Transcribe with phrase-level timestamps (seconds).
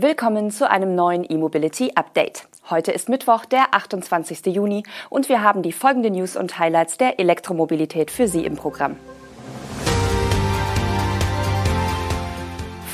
[0.00, 2.46] Willkommen zu einem neuen E-Mobility Update.
[2.70, 4.46] Heute ist Mittwoch, der 28.
[4.46, 8.94] Juni und wir haben die folgenden News und Highlights der Elektromobilität für Sie im Programm.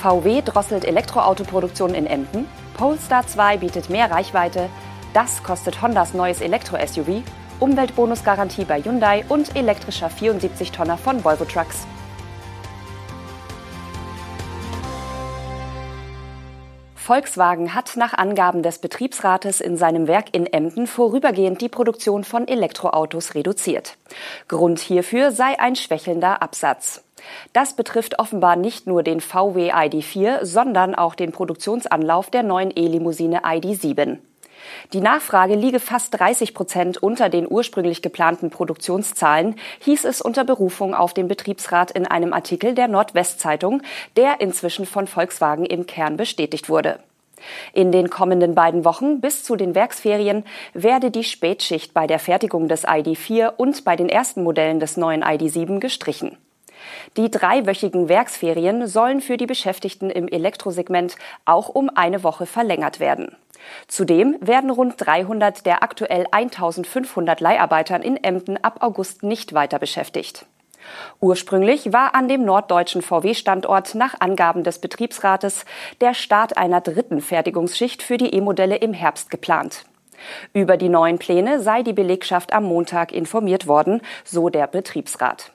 [0.01, 4.71] VW drosselt Elektroautoproduktion in Emden, Polestar 2 bietet mehr Reichweite,
[5.13, 7.23] das kostet Hondas neues Elektro-SUV,
[7.61, 11.87] Umweltbonusgarantie bei Hyundai und elektrischer 74-Tonner von Volvo Trucks.
[17.05, 22.49] Volkswagen hat nach Angaben des Betriebsrates in seinem Werk in Emden vorübergehend die Produktion von
[22.49, 23.99] Elektroautos reduziert.
[24.49, 27.05] Grund hierfür sei ein schwächelnder Absatz.
[27.53, 33.45] Das betrifft offenbar nicht nur den VW ID4, sondern auch den Produktionsanlauf der neuen E-Limousine
[33.45, 34.21] ID7.
[34.93, 40.95] Die Nachfrage liege fast 30 Prozent unter den ursprünglich geplanten Produktionszahlen, hieß es unter Berufung
[40.95, 43.83] auf den Betriebsrat in einem Artikel der Nordwestzeitung,
[44.17, 47.01] der inzwischen von Volkswagen im Kern bestätigt wurde.
[47.73, 52.69] In den kommenden beiden Wochen bis zu den Werksferien werde die Spätschicht bei der Fertigung
[52.69, 56.39] des ID4 und bei den ersten Modellen des neuen ID7 gestrichen.
[57.17, 63.37] Die dreiwöchigen Werksferien sollen für die Beschäftigten im Elektrosegment auch um eine Woche verlängert werden.
[63.89, 70.47] Zudem werden rund 300 der aktuell 1500 Leiharbeitern in Emden ab August nicht weiter beschäftigt.
[71.21, 75.65] Ursprünglich war an dem norddeutschen VW-Standort nach Angaben des Betriebsrates
[76.01, 79.87] der Start einer dritten Fertigungsschicht für die E-Modelle im Herbst geplant.
[80.53, 85.53] Über die neuen Pläne sei die Belegschaft am Montag informiert worden, so der Betriebsrat.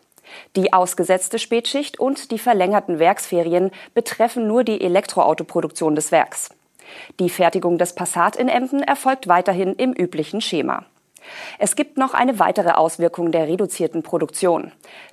[0.55, 6.49] Die ausgesetzte Spätschicht und die verlängerten Werksferien betreffen nur die Elektroautoproduktion des Werks.
[7.19, 10.85] Die Fertigung des Passat in Emden erfolgt weiterhin im üblichen Schema.
[11.59, 14.71] Es gibt noch eine weitere Auswirkung der reduzierten Produktion.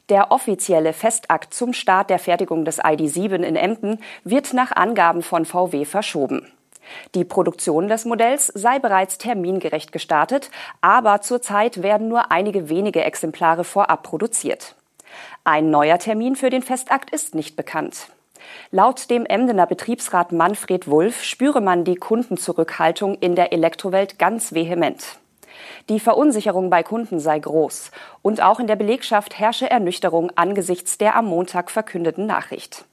[0.09, 5.45] Der offizielle Festakt zum Start der Fertigung des ID7 in Emden wird nach Angaben von
[5.45, 6.47] VW verschoben.
[7.17, 10.51] Die Produktion des Modells sei bereits termingerecht gestartet,
[10.81, 14.76] aber zurzeit werden nur einige wenige Exemplare vorab produziert.
[15.45, 18.09] Ein neuer Termin für den Festakt ist nicht bekannt.
[18.71, 25.19] Laut dem Emdener Betriebsrat Manfred Wulff spüre man die Kundenzurückhaltung in der Elektrowelt ganz vehement.
[25.89, 27.91] Die Verunsicherung bei Kunden sei groß
[28.23, 32.85] und auch in der Belegschaft herrsche Ernüchterung angesichts der am Montag verkündeten Nachricht.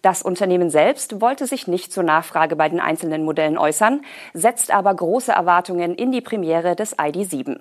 [0.00, 4.02] Das Unternehmen selbst wollte sich nicht zur Nachfrage bei den einzelnen Modellen äußern,
[4.32, 7.60] setzt aber große Erwartungen in die Premiere des ID7.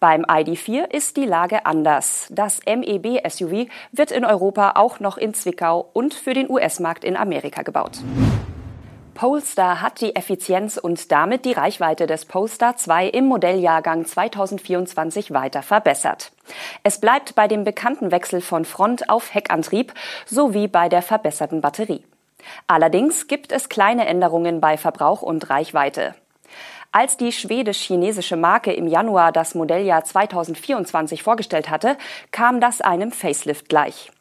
[0.00, 2.28] Beim ID4 ist die Lage anders.
[2.30, 7.62] Das MEB-SUV wird in Europa auch noch in Zwickau und für den US-Markt in Amerika
[7.62, 8.00] gebaut.
[9.14, 15.62] Polestar hat die Effizienz und damit die Reichweite des Polestar 2 im Modelljahrgang 2024 weiter
[15.62, 16.32] verbessert.
[16.82, 19.94] Es bleibt bei dem bekannten Wechsel von Front auf Heckantrieb
[20.26, 22.04] sowie bei der verbesserten Batterie.
[22.66, 26.14] Allerdings gibt es kleine Änderungen bei Verbrauch und Reichweite.
[26.96, 31.96] Als die schwedisch-chinesische Marke im Januar das Modelljahr 2024 vorgestellt hatte,
[32.30, 34.12] kam das einem Facelift gleich.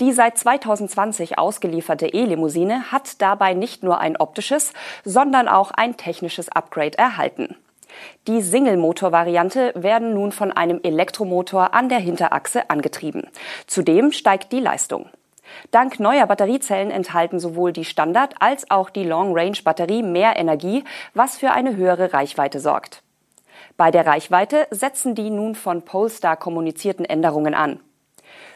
[0.00, 4.72] Die seit 2020 ausgelieferte E-Limousine hat dabei nicht nur ein optisches,
[5.04, 7.54] sondern auch ein technisches Upgrade erhalten.
[8.26, 13.28] Die Single-Motor-Variante werden nun von einem Elektromotor an der Hinterachse angetrieben.
[13.68, 15.08] Zudem steigt die Leistung.
[15.70, 20.84] Dank neuer Batteriezellen enthalten sowohl die Standard- als auch die Long-Range-Batterie mehr Energie,
[21.14, 23.02] was für eine höhere Reichweite sorgt.
[23.76, 27.80] Bei der Reichweite setzen die nun von Polestar kommunizierten Änderungen an.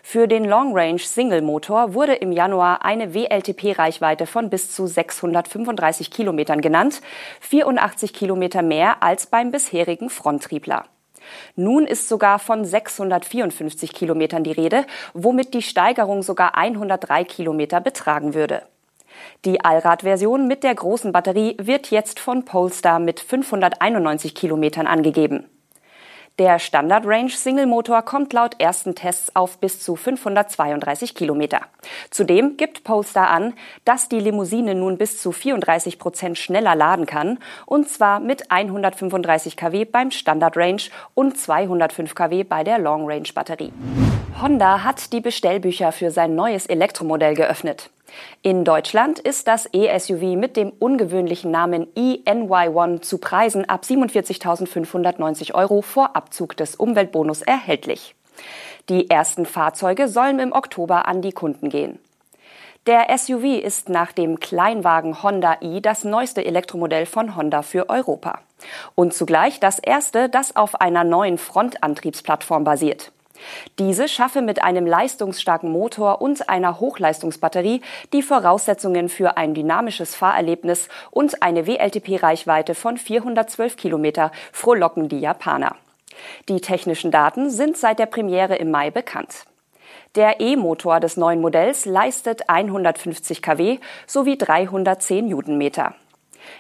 [0.02, 6.10] Für den Long Range Single Motor wurde im Januar eine WLTP-Reichweite von bis zu 635
[6.10, 7.02] Kilometern genannt,
[7.40, 10.86] 84 Kilometer mehr als beim bisherigen Fronttriebler.
[11.56, 18.34] Nun ist sogar von 654 Kilometern die Rede, womit die Steigerung sogar 103 Kilometer betragen
[18.34, 18.62] würde.
[19.44, 25.46] Die Allradversion mit der großen Batterie wird jetzt von Polestar mit 591 Kilometern angegeben.
[26.40, 31.60] Der Standard Range Single Motor kommt laut ersten Tests auf bis zu 532 Kilometer.
[32.08, 33.52] Zudem gibt Polestar an,
[33.84, 39.54] dass die Limousine nun bis zu 34 Prozent schneller laden kann, und zwar mit 135
[39.54, 40.80] kW beim Standard Range
[41.12, 43.74] und 205 kW bei der Long Range Batterie.
[44.40, 47.90] Honda hat die Bestellbücher für sein neues Elektromodell geöffnet.
[48.42, 55.82] In Deutschland ist das E-SUV mit dem ungewöhnlichen Namen eNY1 zu Preisen ab 47.590 Euro
[55.82, 58.14] vor Abzug des Umweltbonus erhältlich.
[58.88, 61.98] Die ersten Fahrzeuge sollen im Oktober an die Kunden gehen.
[62.86, 68.40] Der SUV ist nach dem Kleinwagen Honda i das neueste Elektromodell von Honda für Europa.
[68.94, 73.12] Und zugleich das erste, das auf einer neuen Frontantriebsplattform basiert.
[73.78, 77.80] Diese schaffe mit einem leistungsstarken Motor und einer Hochleistungsbatterie
[78.12, 85.76] die Voraussetzungen für ein dynamisches Fahrerlebnis und eine WLTP-Reichweite von 412 Kilometer frohlocken die Japaner.
[86.48, 89.44] Die technischen Daten sind seit der Premiere im Mai bekannt.
[90.16, 95.94] Der E-Motor des neuen Modells leistet 150 kW sowie 310 Newtonmeter.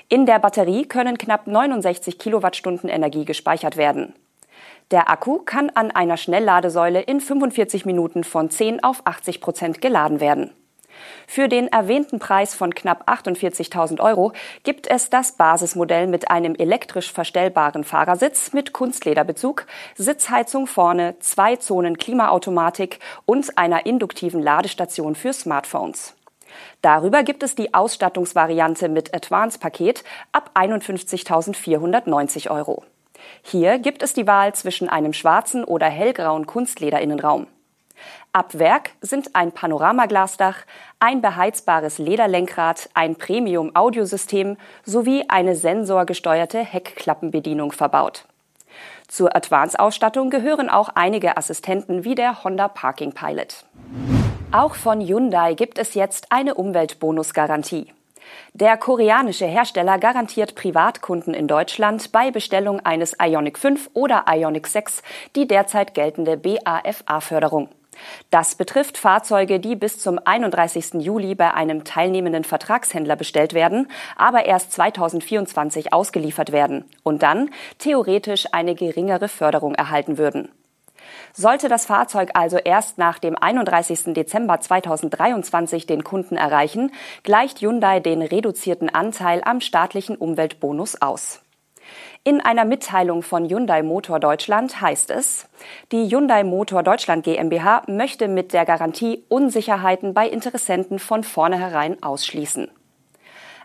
[0.08, 4.14] In der Batterie können knapp 69 Kilowattstunden Energie gespeichert werden.
[4.90, 10.18] Der Akku kann an einer Schnellladesäule in 45 Minuten von 10 auf 80 Prozent geladen
[10.18, 10.52] werden.
[11.28, 14.32] Für den erwähnten Preis von knapp 48.000 Euro
[14.64, 19.66] gibt es das Basismodell mit einem elektrisch verstellbaren Fahrersitz mit Kunstlederbezug,
[19.96, 26.16] Sitzheizung vorne, zwei Zonen Klimaautomatik und einer induktiven Ladestation für Smartphones.
[26.82, 30.02] Darüber gibt es die Ausstattungsvariante mit Advance-Paket
[30.32, 32.84] ab 51.490 Euro.
[33.42, 37.46] Hier gibt es die Wahl zwischen einem schwarzen oder hellgrauen Kunstlederinnenraum.
[38.32, 40.58] Ab Werk sind ein Panoramaglasdach,
[41.00, 48.24] ein beheizbares Lederlenkrad, ein Premium-Audiosystem sowie eine sensorgesteuerte Heckklappenbedienung verbaut.
[49.08, 53.64] Zur Advance-Ausstattung gehören auch einige Assistenten wie der Honda Parking Pilot.
[54.52, 57.92] Auch von Hyundai gibt es jetzt eine Umweltbonusgarantie.
[58.52, 65.02] Der koreanische Hersteller garantiert Privatkunden in Deutschland bei Bestellung eines Ionic 5 oder Ionic 6
[65.36, 67.68] die derzeit geltende BAFA-Förderung.
[68.30, 70.94] Das betrifft Fahrzeuge, die bis zum 31.
[70.94, 78.46] Juli bei einem teilnehmenden Vertragshändler bestellt werden, aber erst 2024 ausgeliefert werden und dann theoretisch
[78.52, 80.50] eine geringere Förderung erhalten würden.
[81.32, 84.14] Sollte das Fahrzeug also erst nach dem 31.
[84.14, 86.92] Dezember 2023 den Kunden erreichen,
[87.22, 91.40] gleicht Hyundai den reduzierten Anteil am staatlichen Umweltbonus aus.
[92.22, 95.48] In einer Mitteilung von Hyundai Motor Deutschland heißt es,
[95.90, 102.70] die Hyundai Motor Deutschland GmbH möchte mit der Garantie Unsicherheiten bei Interessenten von vornherein ausschließen.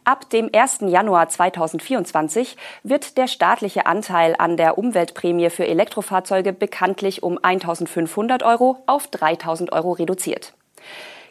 [0.07, 0.81] Ab dem 1.
[0.81, 8.83] Januar 2024 wird der staatliche Anteil an der Umweltprämie für Elektrofahrzeuge bekanntlich um 1.500 Euro
[8.85, 10.53] auf 3.000 Euro reduziert.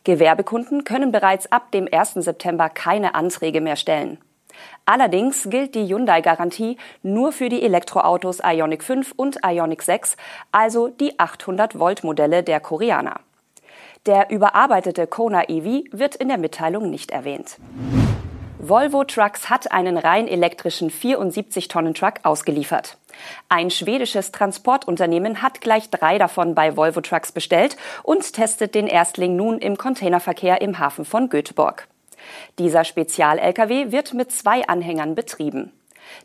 [0.02, 2.14] Gewerbekunden können bereits ab dem 1.
[2.14, 4.18] September keine Anträge mehr stellen.
[4.86, 10.16] Allerdings gilt die Hyundai-Garantie nur für die Elektroautos Ioniq 5 und Ioniq 6,
[10.50, 13.20] also die 800-Volt-Modelle der Koreaner.
[14.06, 17.56] Der überarbeitete Kona EV wird in der Mitteilung nicht erwähnt.
[18.68, 22.96] Volvo Trucks hat einen rein elektrischen 74-Tonnen-Truck ausgeliefert.
[23.50, 29.36] Ein schwedisches Transportunternehmen hat gleich drei davon bei Volvo Trucks bestellt und testet den Erstling
[29.36, 31.88] nun im Containerverkehr im Hafen von Göteborg.
[32.58, 35.70] Dieser Spezial-Lkw wird mit zwei Anhängern betrieben.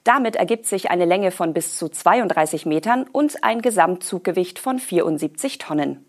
[0.06, 5.58] Damit ergibt sich eine Länge von bis zu 32 Metern und ein Gesamtzuggewicht von 74
[5.58, 6.06] Tonnen.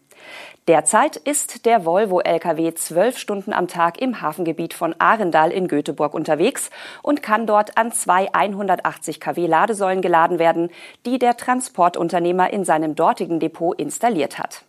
[0.69, 6.15] Derzeit ist der Volvo Lkw zwölf Stunden am Tag im Hafengebiet von Arendal in Göteborg
[6.15, 6.71] unterwegs
[7.03, 10.71] und kann dort an zwei 180 kW Ladesäulen geladen werden,
[11.07, 14.63] die der Transportunternehmer in seinem dortigen Depot installiert hat.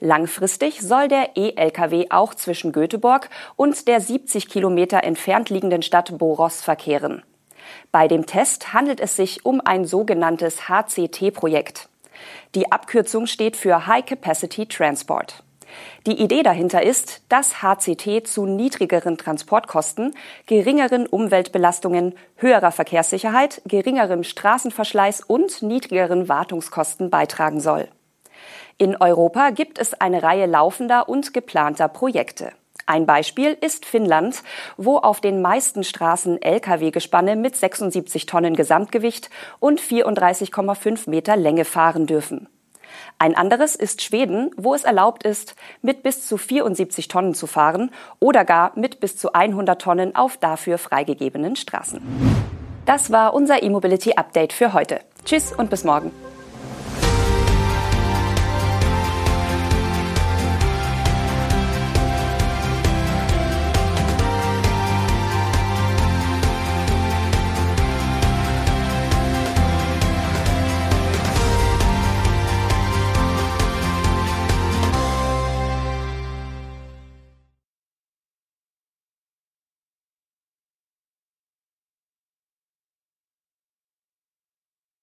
[0.00, 6.62] Langfristig soll der E-Lkw auch zwischen Göteborg und der 70 Kilometer entfernt liegenden Stadt Boros
[6.62, 7.22] verkehren.
[7.92, 11.89] Bei dem Test handelt es sich um ein sogenanntes HCT-Projekt.
[12.54, 15.42] Die Abkürzung steht für High Capacity Transport.
[16.06, 20.14] Die Idee dahinter ist, dass HCT zu niedrigeren Transportkosten,
[20.46, 27.88] geringeren Umweltbelastungen, höherer Verkehrssicherheit, geringerem Straßenverschleiß und niedrigeren Wartungskosten beitragen soll.
[28.78, 32.52] In Europa gibt es eine Reihe laufender und geplanter Projekte.
[32.90, 34.42] Ein Beispiel ist Finnland,
[34.76, 39.30] wo auf den meisten Straßen Lkw-Gespanne mit 76 Tonnen Gesamtgewicht
[39.60, 42.48] und 34,5 Meter Länge fahren dürfen.
[43.16, 47.92] Ein anderes ist Schweden, wo es erlaubt ist, mit bis zu 74 Tonnen zu fahren
[48.18, 52.02] oder gar mit bis zu 100 Tonnen auf dafür freigegebenen Straßen.
[52.86, 54.98] Das war unser E-Mobility Update für heute.
[55.24, 56.10] Tschüss und bis morgen.